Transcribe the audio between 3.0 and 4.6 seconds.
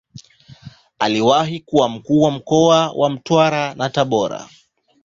Mtwara na Tabora.